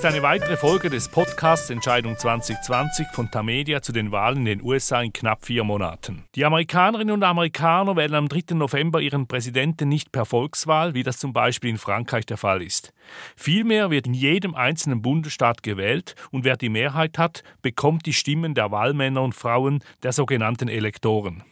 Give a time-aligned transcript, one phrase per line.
[0.00, 4.62] ist eine weitere Folge des Podcasts Entscheidung 2020 von Tamedia zu den Wahlen in den
[4.62, 6.24] USA in knapp vier Monaten.
[6.36, 8.54] Die Amerikanerinnen und Amerikaner wählen am 3.
[8.54, 12.94] November ihren Präsidenten nicht per Volkswahl, wie das zum Beispiel in Frankreich der Fall ist.
[13.36, 18.54] Vielmehr wird in jedem einzelnen Bundesstaat gewählt und wer die Mehrheit hat, bekommt die Stimmen
[18.54, 21.44] der Wahlmänner und Frauen der sogenannten Elektoren.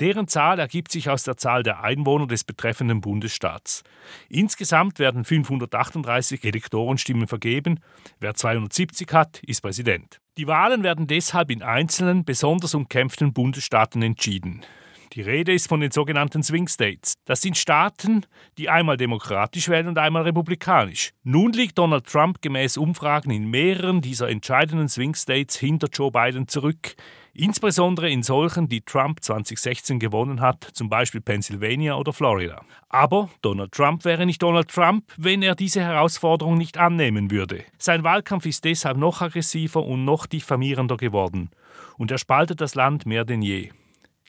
[0.00, 3.82] Deren Zahl ergibt sich aus der Zahl der Einwohner des betreffenden Bundesstaats.
[4.28, 7.80] Insgesamt werden 538 Elektorenstimmen vergeben.
[8.20, 10.20] Wer 270 hat, ist Präsident.
[10.38, 14.64] Die Wahlen werden deshalb in einzelnen, besonders umkämpften Bundesstaaten entschieden.
[15.12, 17.12] Die Rede ist von den sogenannten Swing States.
[17.26, 18.24] Das sind Staaten,
[18.56, 21.12] die einmal demokratisch wählen und einmal republikanisch.
[21.22, 26.48] Nun liegt Donald Trump gemäß Umfragen in mehreren dieser entscheidenden Swing States hinter Joe Biden
[26.48, 26.94] zurück.
[27.34, 32.62] Insbesondere in solchen, die Trump 2016 gewonnen hat, zum Beispiel Pennsylvania oder Florida.
[32.90, 37.64] Aber Donald Trump wäre nicht Donald Trump, wenn er diese Herausforderung nicht annehmen würde.
[37.78, 41.48] Sein Wahlkampf ist deshalb noch aggressiver und noch diffamierender geworden.
[41.96, 43.70] Und er spaltet das Land mehr denn je.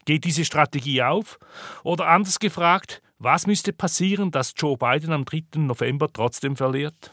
[0.06, 1.40] Geht diese Strategie auf?
[1.84, 5.44] Oder anders gefragt, was müsste passieren, dass Joe Biden am 3.
[5.58, 7.12] November trotzdem verliert?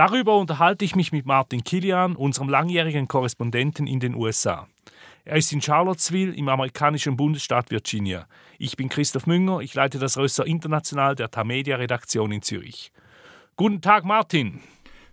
[0.00, 4.66] Darüber unterhalte ich mich mit Martin Kilian, unserem langjährigen Korrespondenten in den USA.
[5.26, 8.26] Er ist in Charlottesville im amerikanischen Bundesstaat Virginia.
[8.58, 12.92] Ich bin Christoph Münger, ich leite das Rösser International der Tamedia Redaktion in Zürich.
[13.56, 14.62] Guten Tag, Martin.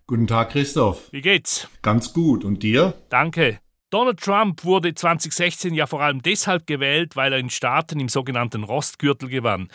[0.05, 1.11] Guten Tag, Christoph.
[1.11, 1.67] Wie geht's?
[1.81, 2.45] Ganz gut.
[2.45, 2.93] Und dir?
[3.09, 3.59] Danke.
[3.89, 8.63] Donald Trump wurde 2016 ja vor allem deshalb gewählt, weil er in Staaten im sogenannten
[8.63, 9.67] Rostgürtel gewann,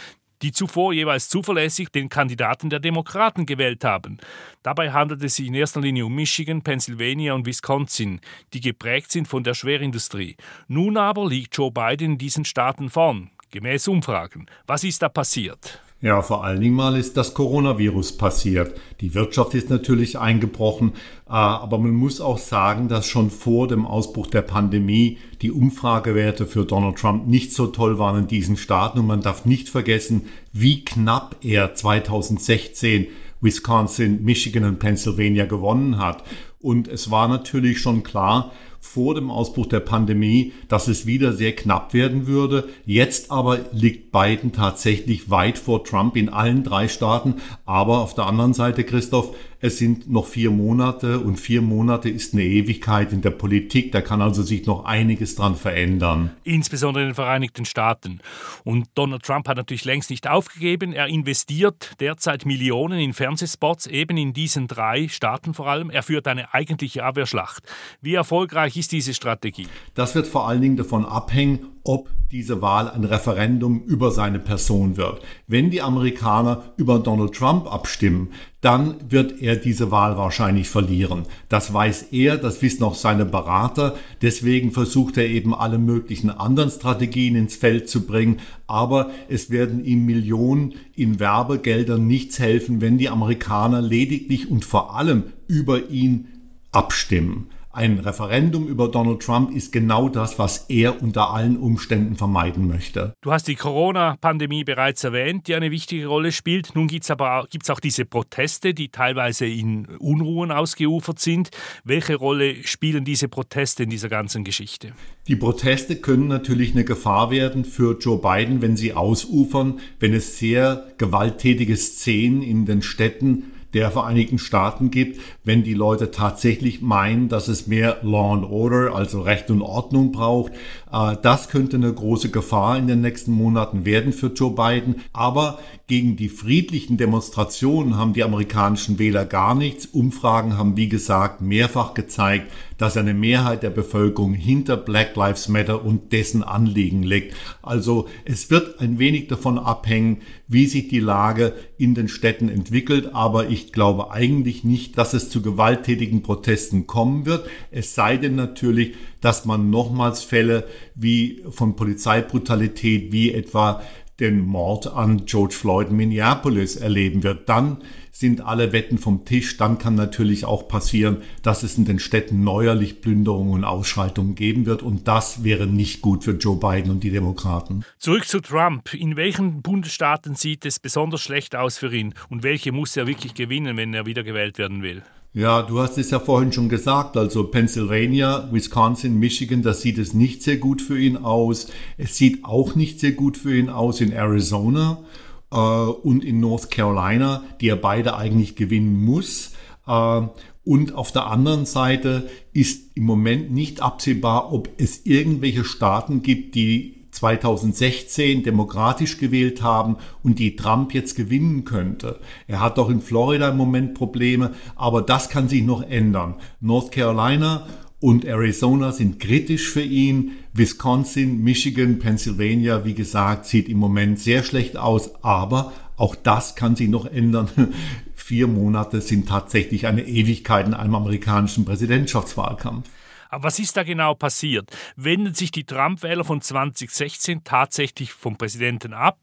[0.43, 4.19] die zuvor jeweils zuverlässig den Kandidaten der Demokraten gewählt haben.
[4.63, 8.21] Dabei handelt es sich in erster Linie um Michigan, Pennsylvania und Wisconsin,
[8.53, 10.37] die geprägt sind von der Schwerindustrie.
[10.69, 14.47] Nun aber liegt Joe Biden in diesen Staaten vorn, gemäß Umfragen.
[14.67, 15.81] Was ist da passiert?
[16.03, 18.75] Ja, vor allen Dingen mal ist das Coronavirus passiert.
[19.01, 20.95] Die Wirtschaft ist natürlich eingebrochen,
[21.29, 26.47] äh, aber man muss auch sagen, dass schon vor dem Ausbruch der Pandemie die Umfragewerte
[26.47, 30.23] für Donald Trump nicht so toll waren in diesen Staaten und man darf nicht vergessen,
[30.53, 33.07] wie knapp er 2016
[33.41, 36.25] Wisconsin, Michigan und Pennsylvania gewonnen hat.
[36.63, 41.55] Und es war natürlich schon klar, vor dem Ausbruch der Pandemie, dass es wieder sehr
[41.55, 42.69] knapp werden würde.
[42.85, 47.37] Jetzt aber liegt Biden tatsächlich weit vor Trump in allen drei Staaten.
[47.65, 49.35] Aber auf der anderen Seite, Christoph,
[49.65, 53.93] es sind noch vier Monate und vier Monate ist eine Ewigkeit in der Politik.
[53.93, 56.33] Da kann also sich noch einiges dran verändern.
[56.43, 58.19] Insbesondere in den Vereinigten Staaten.
[58.65, 60.93] Und Donald Trump hat natürlich längst nicht aufgegeben.
[60.93, 65.91] Er investiert derzeit Millionen in Fernsehspots, eben in diesen drei Staaten vor allem.
[65.91, 67.63] Er führt eine eigentliche Abwehrschlacht.
[68.01, 69.69] Wie erfolgreich ist diese Strategie?
[69.95, 74.97] Das wird vor allen Dingen davon abhängen, ob diese Wahl ein Referendum über seine Person
[74.97, 75.21] wird.
[75.47, 81.25] Wenn die Amerikaner über Donald Trump abstimmen, dann wird er diese Wahl wahrscheinlich verlieren.
[81.49, 83.97] Das weiß er, das wissen auch seine Berater.
[84.23, 88.39] Deswegen versucht er eben alle möglichen anderen Strategien ins Feld zu bringen.
[88.69, 94.97] Aber es werden ihm Millionen in Werbegeldern nichts helfen, wenn die Amerikaner lediglich und vor
[94.97, 96.29] allem über ihn
[96.71, 97.49] abstimmen.
[97.75, 103.15] Ein Referendum über Donald Trump ist genau das, was er unter allen Umständen vermeiden möchte.
[103.23, 106.75] Du hast die Corona-Pandemie bereits erwähnt, die eine wichtige Rolle spielt.
[106.75, 111.49] Nun gibt es aber gibt's auch diese Proteste, die teilweise in Unruhen ausgeufert sind.
[111.83, 114.93] Welche Rolle spielen diese Proteste in dieser ganzen Geschichte?
[115.27, 120.39] Die Proteste können natürlich eine Gefahr werden für Joe Biden, wenn sie ausufern, wenn es
[120.39, 123.45] sehr gewalttätige Szenen in den Städten
[123.75, 128.95] der Vereinigten Staaten gibt, wenn die Leute tatsächlich meinen, dass es mehr Law and Order,
[128.95, 130.53] also Recht und Ordnung braucht.
[130.93, 134.97] Äh, das könnte eine große Gefahr in den nächsten Monaten werden für Joe Biden.
[135.13, 139.87] Aber gegen die friedlichen Demonstrationen haben die amerikanischen Wähler gar nichts.
[139.87, 145.85] Umfragen haben, wie gesagt, mehrfach gezeigt, dass eine Mehrheit der Bevölkerung hinter Black Lives Matter
[145.85, 147.35] und dessen Anliegen liegt.
[147.63, 150.23] Also es wird ein wenig davon abhängen,
[150.53, 153.15] wie sich die Lage in den Städten entwickelt.
[153.15, 157.49] Aber ich glaube eigentlich nicht, dass es zu gewalttätigen Protesten kommen wird.
[157.71, 163.83] Es sei denn natürlich, dass man nochmals Fälle wie von Polizeibrutalität, wie etwa
[164.21, 167.49] den Mord an George Floyd in Minneapolis erleben wird.
[167.49, 167.79] Dann
[168.13, 169.57] sind alle Wetten vom Tisch.
[169.57, 174.67] Dann kann natürlich auch passieren, dass es in den Städten neuerlich Plünderungen und Ausschreitungen geben
[174.67, 174.83] wird.
[174.83, 177.85] Und das wäre nicht gut für Joe Biden und die Demokraten.
[177.99, 178.93] Zurück zu Trump.
[178.95, 182.15] In welchen Bundesstaaten sieht es besonders schlecht aus für ihn?
[182.29, 185.03] Und welche muss er wirklich gewinnen, wenn er wiedergewählt werden will?
[185.35, 190.13] Ja, du hast es ja vorhin schon gesagt, also Pennsylvania, Wisconsin, Michigan, da sieht es
[190.13, 191.69] nicht sehr gut für ihn aus.
[191.97, 195.03] Es sieht auch nicht sehr gut für ihn aus in Arizona
[195.53, 199.53] äh, und in North Carolina, die er beide eigentlich gewinnen muss.
[199.87, 200.23] Äh,
[200.65, 206.55] und auf der anderen Seite ist im Moment nicht absehbar, ob es irgendwelche Staaten gibt,
[206.55, 212.21] die 2016 demokratisch gewählt haben und die Trump jetzt gewinnen könnte.
[212.47, 216.37] Er hat doch in Florida im Moment Probleme, aber das kann sich noch ändern.
[216.61, 217.67] North Carolina
[218.03, 220.33] und Arizona sind kritisch für ihn.
[220.53, 226.75] Wisconsin, Michigan, Pennsylvania, wie gesagt, sieht im Moment sehr schlecht aus, aber auch das kann
[226.75, 227.49] sich noch ändern.
[228.15, 232.89] Vier Monate sind tatsächlich eine Ewigkeit in einem amerikanischen Präsidentschaftswahlkampf.
[233.33, 234.69] Aber was ist da genau passiert?
[234.95, 239.19] Wenden sich die Trump-Wähler von 2016 tatsächlich vom Präsidenten ab?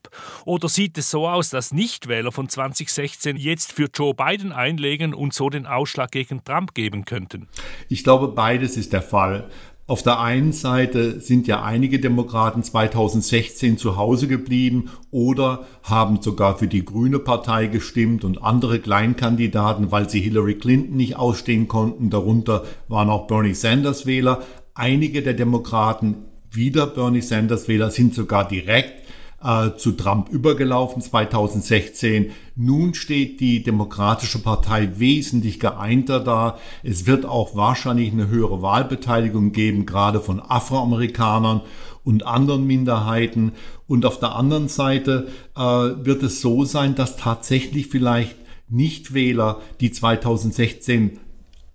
[0.45, 5.35] Oder sieht es so aus, dass Nichtwähler von 2016 jetzt für Joe Biden einlegen und
[5.35, 7.47] so den Ausschlag gegen Trump geben könnten?
[7.87, 9.47] Ich glaube, beides ist der Fall.
[9.89, 16.59] Auf der einen Seite sind ja einige Demokraten 2016 zu Hause geblieben oder haben sogar
[16.59, 22.11] für die Grüne Partei gestimmt und andere Kleinkandidaten, weil sie Hillary Clinton nicht ausstehen konnten.
[22.11, 24.43] Darunter waren auch Bernie Sanders Wähler.
[24.75, 26.17] Einige der Demokraten,
[26.51, 28.98] wieder Bernie Sanders Wähler, sind sogar direkt
[29.43, 32.31] äh, zu Trump übergelaufen 2016.
[32.55, 36.57] Nun steht die Demokratische Partei wesentlich geeinter da.
[36.83, 41.61] Es wird auch wahrscheinlich eine höhere Wahlbeteiligung geben, gerade von Afroamerikanern
[42.03, 43.53] und anderen Minderheiten.
[43.87, 48.35] Und auf der anderen Seite äh, wird es so sein, dass tatsächlich vielleicht
[48.69, 51.19] Nichtwähler, die 2016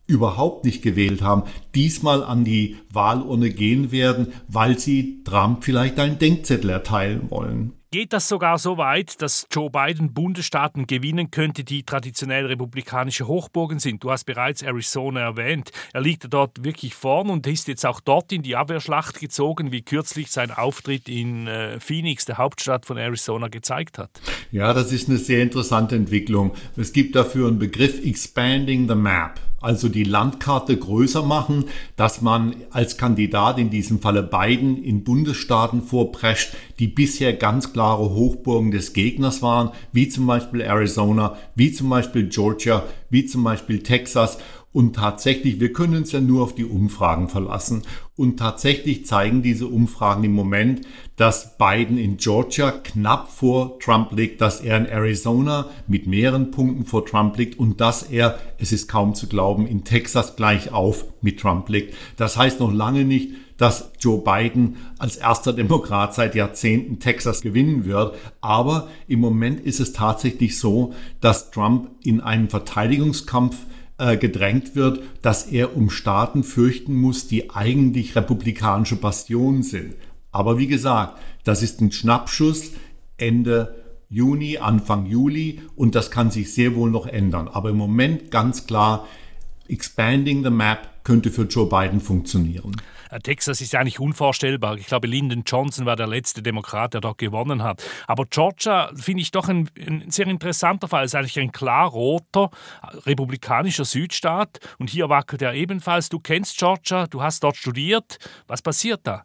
[0.06, 6.18] überhaupt nicht gewählt haben, diesmal an die Wahlurne gehen werden, weil sie Trump vielleicht einen
[6.18, 7.72] Denkzettel erteilen wollen.
[7.94, 13.78] Geht das sogar so weit, dass Joe Biden Bundesstaaten gewinnen könnte, die traditionell republikanische Hochburgen
[13.78, 14.02] sind?
[14.02, 15.70] Du hast bereits Arizona erwähnt.
[15.92, 19.82] Er liegt dort wirklich vorn und ist jetzt auch dort in die Abwehrschlacht gezogen, wie
[19.82, 24.10] kürzlich sein Auftritt in äh, Phoenix, der Hauptstadt von Arizona, gezeigt hat.
[24.50, 26.56] Ja, das ist eine sehr interessante Entwicklung.
[26.76, 31.64] Es gibt dafür einen Begriff Expanding the Map also die Landkarte größer machen,
[31.96, 38.10] dass man als Kandidat, in diesem Falle Biden, in Bundesstaaten vorprescht, die bisher ganz klare
[38.10, 43.82] Hochburgen des Gegners waren, wie zum Beispiel Arizona, wie zum Beispiel Georgia, wie zum Beispiel
[43.82, 44.38] Texas
[44.74, 47.82] und tatsächlich, wir können uns ja nur auf die Umfragen verlassen.
[48.16, 50.82] Und tatsächlich zeigen diese Umfragen im Moment,
[51.16, 56.84] dass Biden in Georgia knapp vor Trump liegt, dass er in Arizona mit mehreren Punkten
[56.84, 61.06] vor Trump liegt und dass er, es ist kaum zu glauben, in Texas gleich auf
[61.22, 61.94] mit Trump liegt.
[62.16, 67.84] Das heißt noch lange nicht, dass Joe Biden als erster Demokrat seit Jahrzehnten Texas gewinnen
[67.84, 68.16] wird.
[68.40, 73.56] Aber im Moment ist es tatsächlich so, dass Trump in einen Verteidigungskampf
[73.98, 79.94] äh, gedrängt wird, dass er um Staaten fürchten muss, die eigentlich republikanische Bastionen sind.
[80.32, 82.72] Aber wie gesagt, das ist ein Schnappschuss
[83.16, 83.76] Ende
[84.08, 87.48] Juni, Anfang Juli und das kann sich sehr wohl noch ändern.
[87.48, 89.06] Aber im Moment ganz klar,
[89.68, 92.74] expanding the map könnte für Joe Biden funktionieren.
[93.10, 94.76] Äh, Texas ist nicht unvorstellbar.
[94.76, 97.82] Ich glaube, Lyndon Johnson war der letzte Demokrat, der dort gewonnen hat.
[98.06, 101.04] Aber Georgia finde ich doch ein, ein, sehr interessanter Fall.
[101.04, 102.50] Es ist eigentlich ein klar roter,
[103.06, 104.58] republikanischer Südstaat.
[104.78, 106.08] Und hier wackelt er ebenfalls.
[106.08, 108.18] Du kennst Georgia, du hast dort studiert.
[108.46, 109.24] Was passiert da?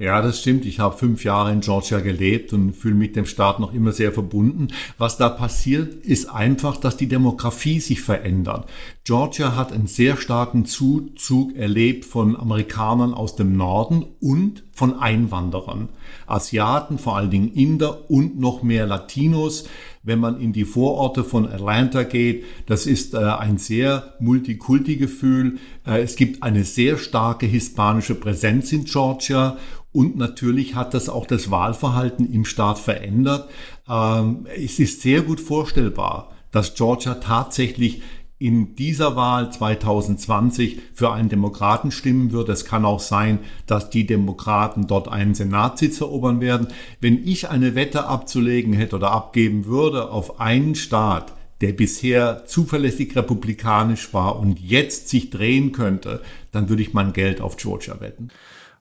[0.00, 0.64] Ja, das stimmt.
[0.64, 4.12] Ich habe fünf Jahre in Georgia gelebt und fühle mich dem Staat noch immer sehr
[4.12, 4.68] verbunden.
[4.96, 8.66] Was da passiert, ist einfach, dass die Demografie sich verändert.
[9.04, 15.90] Georgia hat einen sehr starken Zuzug erlebt von Amerikanern aus dem Norden und von Einwanderern.
[16.26, 19.68] Asiaten, vor allen Dingen Inder und noch mehr Latinos.
[20.02, 25.58] Wenn man in die Vororte von Atlanta geht, das ist äh, ein sehr Multikulti-Gefühl.
[25.86, 29.58] Äh, es gibt eine sehr starke hispanische Präsenz in Georgia
[29.92, 33.50] und natürlich hat das auch das Wahlverhalten im Staat verändert.
[33.86, 38.00] Ähm, es ist sehr gut vorstellbar, dass Georgia tatsächlich
[38.40, 42.48] in dieser Wahl 2020 für einen Demokraten stimmen wird.
[42.48, 46.68] Es kann auch sein, dass die Demokraten dort einen Senatssitz erobern werden.
[47.02, 53.14] Wenn ich eine Wette abzulegen hätte oder abgeben würde auf einen Staat, der bisher zuverlässig
[53.14, 58.30] republikanisch war und jetzt sich drehen könnte, dann würde ich mein Geld auf Georgia wetten.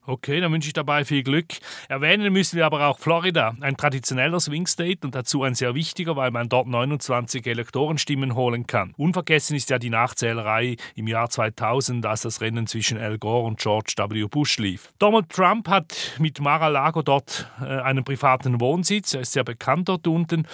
[0.09, 1.45] Okay, dann wünsche ich dabei viel Glück.
[1.87, 6.15] Erwähnen müssen wir aber auch Florida, ein traditioneller Swing State und dazu ein sehr wichtiger,
[6.15, 8.95] weil man dort 29 Elektorenstimmen holen kann.
[8.97, 13.59] Unvergessen ist ja die Nachzählerei im Jahr 2000, als das Rennen zwischen Al Gore und
[13.59, 14.25] George W.
[14.25, 14.89] Bush lief.
[14.97, 20.07] Donald Trump hat mit Mar-a-Lago dort äh, einen privaten Wohnsitz, er ist sehr bekannt dort
[20.07, 20.47] unten.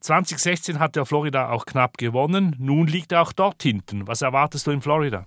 [0.00, 4.06] 2016 hat er Florida auch knapp gewonnen, nun liegt er auch dort hinten.
[4.06, 5.24] Was erwartest du in Florida?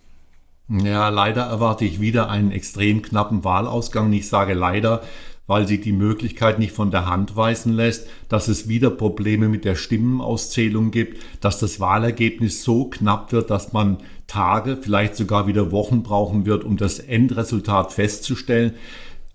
[0.69, 4.13] Ja, leider erwarte ich wieder einen extrem knappen Wahlausgang.
[4.13, 5.01] Ich sage leider,
[5.45, 9.65] weil sie die Möglichkeit nicht von der Hand weisen lässt, dass es wieder Probleme mit
[9.65, 15.71] der Stimmenauszählung gibt, dass das Wahlergebnis so knapp wird, dass man Tage, vielleicht sogar wieder
[15.71, 18.73] Wochen brauchen wird, um das Endresultat festzustellen.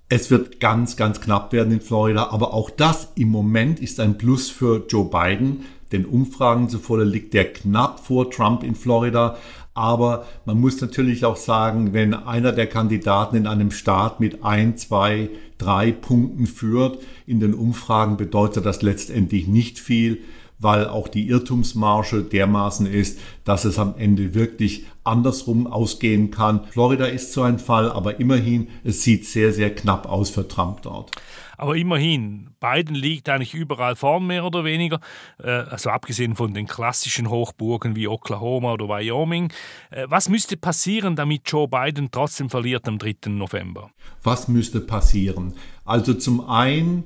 [0.08, 4.16] Es wird ganz, ganz knapp werden in Florida, aber auch das im Moment ist ein
[4.16, 5.66] Plus für Joe Biden.
[5.92, 9.36] Den Umfragen zufolge liegt der knapp vor Trump in Florida.
[9.78, 14.76] Aber man muss natürlich auch sagen, wenn einer der Kandidaten in einem Staat mit ein,
[14.76, 20.18] zwei, drei Punkten führt, in den Umfragen bedeutet das letztendlich nicht viel
[20.58, 26.64] weil auch die Irrtumsmarge dermaßen ist, dass es am Ende wirklich andersrum ausgehen kann.
[26.70, 30.82] Florida ist so ein Fall, aber immerhin, es sieht sehr, sehr knapp aus für Trump
[30.82, 31.12] dort.
[31.56, 35.00] Aber immerhin, Biden liegt eigentlich überall vorn, mehr oder weniger.
[35.42, 39.52] Äh, also abgesehen von den klassischen Hochburgen wie Oklahoma oder Wyoming.
[39.90, 43.16] Äh, was müsste passieren, damit Joe Biden trotzdem verliert am 3.
[43.30, 43.90] November?
[44.22, 45.54] Was müsste passieren?
[45.84, 47.04] Also zum einen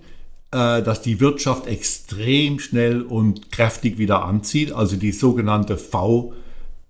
[0.52, 6.34] dass die Wirtschaft extrem schnell und kräftig wieder anzieht, also die sogenannte V-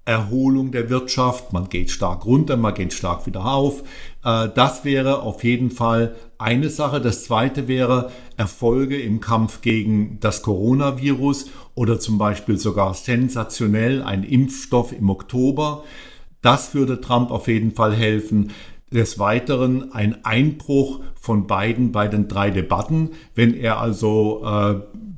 [0.05, 1.53] Erholung der Wirtschaft.
[1.53, 3.83] Man geht stark runter, man geht stark wieder auf.
[4.25, 7.01] Äh, das wäre auf jeden Fall eine Sache.
[7.01, 14.25] Das zweite wäre Erfolge im Kampf gegen das Coronavirus oder zum Beispiel sogar sensationell ein
[14.25, 15.85] Impfstoff im Oktober.
[16.41, 18.51] Das würde Trump auf jeden Fall helfen.
[18.93, 23.11] Des Weiteren ein Einbruch von beiden bei den drei Debatten.
[23.35, 24.75] Wenn er also äh,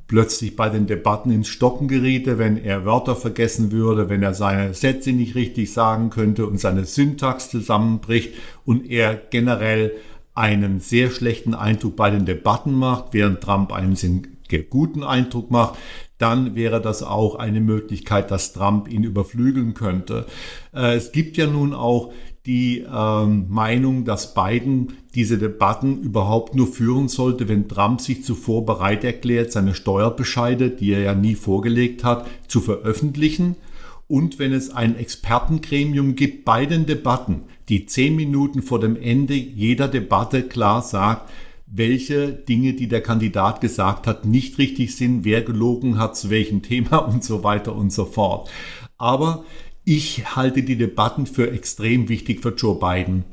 [0.07, 4.75] plötzlich bei den Debatten ins Stocken geriete, wenn er Wörter vergessen würde, wenn er seine
[4.75, 9.93] Sätze nicht richtig sagen könnte und seine Syntax zusammenbricht und er generell
[10.35, 14.21] einen sehr schlechten Eindruck bei den Debatten macht, während Trump einen sehr
[14.69, 15.79] guten Eindruck macht,
[16.19, 20.27] dann wäre das auch eine Möglichkeit, dass Trump ihn überflügeln könnte.
[20.73, 22.13] Äh, es gibt ja nun auch
[22.47, 28.67] die ähm, Meinung, dass Biden diese Debatten überhaupt nur führen sollte, wenn Trump sich zuvor
[28.67, 33.57] bereit erklärt, seine Steuerbescheide, die er ja nie vorgelegt hat, zu veröffentlichen.
[34.07, 39.35] Und wenn es ein Expertengremium gibt bei den Debatten, die zehn Minuten vor dem Ende
[39.35, 41.31] jeder Debatte klar sagt,
[41.67, 46.61] welche Dinge, die der Kandidat gesagt hat, nicht richtig sind, wer gelogen hat, zu welchem
[46.61, 48.51] Thema und so weiter und so fort.
[48.99, 49.45] Aber
[49.85, 53.25] ich halte die Debatten für extrem wichtig für Joe Biden.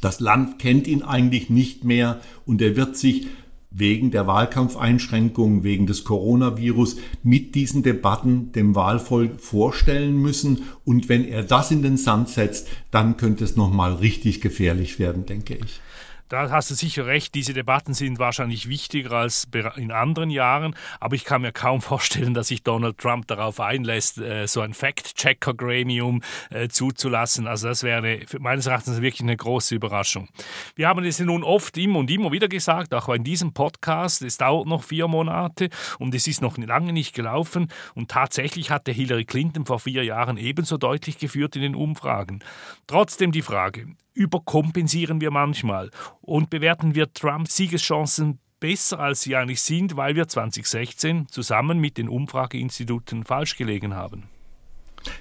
[0.00, 3.26] Das Land kennt ihn eigentlich nicht mehr und er wird sich
[3.70, 10.62] wegen der Wahlkampfeinschränkungen, wegen des Coronavirus mit diesen Debatten dem Wahlvolk vorstellen müssen.
[10.84, 15.26] Und wenn er das in den Sand setzt, dann könnte es nochmal richtig gefährlich werden,
[15.26, 15.80] denke ich.
[16.28, 21.14] Da hast du sicher recht, diese Debatten sind wahrscheinlich wichtiger als in anderen Jahren, aber
[21.14, 26.22] ich kann mir kaum vorstellen, dass sich Donald Trump darauf einlässt, äh, so ein Fact-Checker-Gremium
[26.50, 27.46] äh, zuzulassen.
[27.46, 30.28] Also das wäre meines Erachtens wirklich eine große Überraschung.
[30.74, 34.36] Wir haben es nun oft immer und immer wieder gesagt, auch in diesem Podcast, es
[34.36, 39.24] dauert noch vier Monate und es ist noch lange nicht gelaufen und tatsächlich hatte Hillary
[39.24, 42.40] Clinton vor vier Jahren ebenso deutlich geführt in den Umfragen.
[42.86, 49.62] Trotzdem die Frage, überkompensieren wir manchmal und bewerten wir Trumps Siegeschancen besser, als sie eigentlich
[49.62, 54.28] sind, weil wir 2016 zusammen mit den Umfrageinstituten falsch gelegen haben.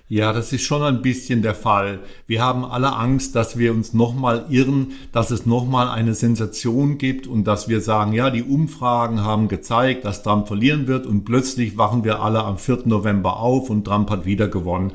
[0.09, 1.99] Ja, das ist schon ein bisschen der Fall.
[2.27, 7.27] Wir haben alle Angst, dass wir uns nochmal irren, dass es nochmal eine Sensation gibt
[7.27, 11.77] und dass wir sagen, ja, die Umfragen haben gezeigt, dass Trump verlieren wird und plötzlich
[11.77, 12.83] wachen wir alle am 4.
[12.85, 14.93] November auf und Trump hat wieder gewonnen.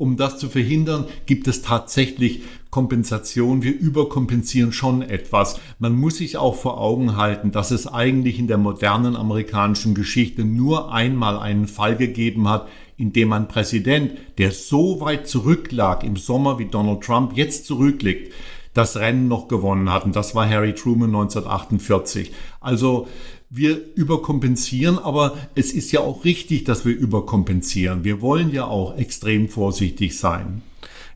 [0.00, 3.62] Um das zu verhindern, gibt es tatsächlich Kompensation.
[3.62, 5.60] Wir überkompensieren schon etwas.
[5.78, 10.44] Man muss sich auch vor Augen halten, dass es eigentlich in der modernen amerikanischen Geschichte
[10.44, 12.66] nur einmal einen Fall gegeben hat,
[13.00, 18.32] in dem ein Präsident, der so weit zurücklag im Sommer wie Donald Trump jetzt zurückliegt,
[18.74, 20.04] das Rennen noch gewonnen hat.
[20.04, 22.32] Und das war Harry Truman 1948.
[22.60, 23.08] Also
[23.48, 28.04] wir überkompensieren, aber es ist ja auch richtig, dass wir überkompensieren.
[28.04, 30.62] Wir wollen ja auch extrem vorsichtig sein.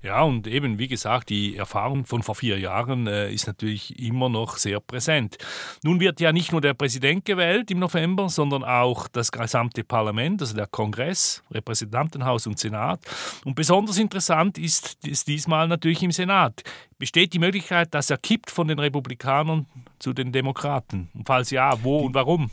[0.04, 4.28] Ja, und eben, wie gesagt, die Erfahrung von vor vier Jahren äh, ist natürlich immer
[4.28, 5.38] noch sehr präsent.
[5.82, 10.42] Nun wird ja nicht nur der Präsident gewählt im November, sondern auch das gesamte Parlament,
[10.42, 13.00] also der Kongress, Repräsentantenhaus und Senat.
[13.46, 16.62] Und besonders interessant ist es diesmal natürlich im Senat.
[16.99, 19.64] Besteht die Möglichkeit, dass er kippt von den Republikanern
[20.00, 21.08] zu den Demokraten?
[21.14, 22.50] Und falls ja, wo und warum?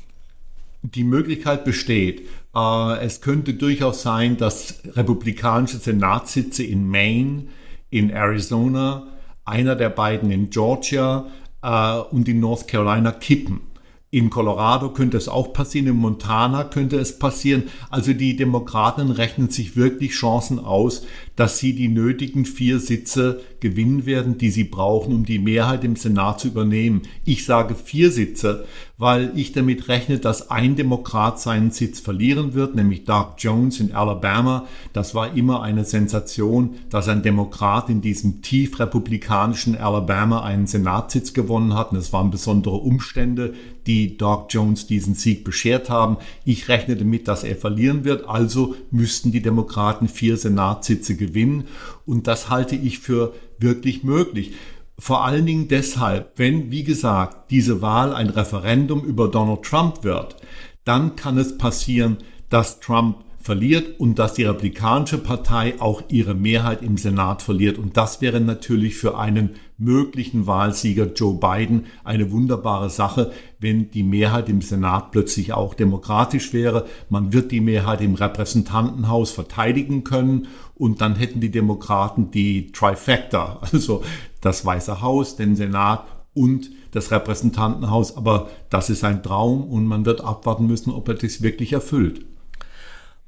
[0.83, 2.27] Die Möglichkeit besteht.
[2.55, 7.47] Äh, es könnte durchaus sein, dass republikanische Senatssitze in Maine,
[7.89, 9.07] in Arizona,
[9.45, 11.27] einer der beiden in Georgia
[11.61, 13.70] äh, und in North Carolina kippen.
[14.13, 17.69] In Colorado könnte es auch passieren, in Montana könnte es passieren.
[17.89, 21.03] Also die Demokraten rechnen sich wirklich Chancen aus,
[21.37, 25.95] dass sie die nötigen vier Sitze gewinnen werden, die sie brauchen, um die Mehrheit im
[25.95, 27.03] Senat zu übernehmen.
[27.23, 28.65] Ich sage vier Sitze,
[28.97, 33.95] weil ich damit rechne, dass ein Demokrat seinen Sitz verlieren wird, nämlich Doug Jones in
[33.95, 34.67] Alabama.
[34.93, 41.33] Das war immer eine Sensation, dass ein Demokrat in diesem tief republikanischen Alabama einen Senatssitz
[41.33, 41.93] gewonnen hat.
[41.93, 43.53] Und es waren besondere Umstände,
[43.87, 46.17] die Doug Jones diesen Sieg beschert haben.
[46.45, 48.27] Ich rechne damit, dass er verlieren wird.
[48.27, 51.65] Also müssten die Demokraten vier Senatssitze gewinnen.
[52.05, 54.53] Und das halte ich für wirklich möglich.
[54.99, 60.35] Vor allen Dingen deshalb, wenn, wie gesagt, diese Wahl ein Referendum über Donald Trump wird,
[60.83, 62.17] dann kann es passieren,
[62.49, 67.77] dass Trump verliert und dass die Republikanische Partei auch ihre Mehrheit im Senat verliert.
[67.77, 74.03] Und das wäre natürlich für einen möglichen Wahlsieger Joe Biden eine wunderbare Sache, wenn die
[74.03, 76.85] Mehrheit im Senat plötzlich auch demokratisch wäre.
[77.09, 83.59] Man wird die Mehrheit im Repräsentantenhaus verteidigen können und dann hätten die Demokraten die Trifecta,
[83.71, 84.03] also
[84.39, 88.15] das Weiße Haus, den Senat und das Repräsentantenhaus.
[88.17, 92.25] Aber das ist ein Traum und man wird abwarten müssen, ob er das wirklich erfüllt.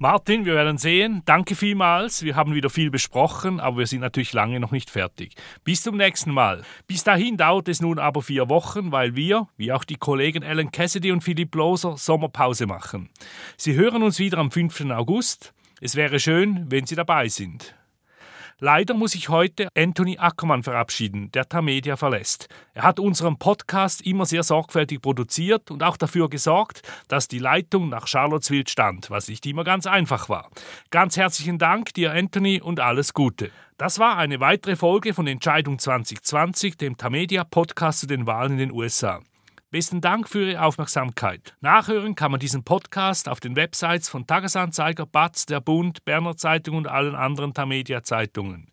[0.03, 1.21] Martin, wir werden sehen.
[1.23, 2.23] Danke vielmals.
[2.23, 5.33] Wir haben wieder viel besprochen, aber wir sind natürlich lange noch nicht fertig.
[5.63, 6.63] Bis zum nächsten Mal.
[6.87, 10.71] Bis dahin dauert es nun aber vier Wochen, weil wir, wie auch die Kollegen Alan
[10.71, 13.11] Cassidy und Philipp Loser, Sommerpause machen.
[13.55, 14.91] Sie hören uns wieder am 5.
[14.91, 15.53] August.
[15.79, 17.73] Es wäre schön, wenn Sie dabei sind.
[18.59, 22.47] Leider muss ich heute Anthony Ackermann verabschieden, der Tamedia verlässt.
[22.73, 27.89] Er hat unseren Podcast immer sehr sorgfältig produziert und auch dafür gesorgt, dass die Leitung
[27.89, 30.49] nach Charlottesville stand, was nicht immer ganz einfach war.
[30.91, 33.51] Ganz herzlichen Dank dir, Anthony, und alles Gute.
[33.77, 38.57] Das war eine weitere Folge von Entscheidung 2020, dem Tamedia Podcast zu den Wahlen in
[38.59, 39.21] den USA.
[39.73, 41.55] Besten Dank für Ihre Aufmerksamkeit.
[41.59, 46.77] Nachhören kann man diesen Podcast auf den Websites von Tagesanzeiger, Batz, Der Bund, Berner Zeitung
[46.77, 48.67] und allen anderen Tamedia-Zeitungen.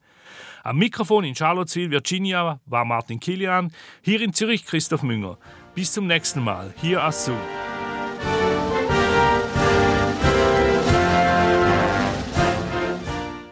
[0.62, 5.38] Am Mikrofon in Charlottesville, Virginia, war Martin Kilian, hier in Zürich Christoph Münger.
[5.75, 7.40] Bis zum nächsten Mal, hier Assur.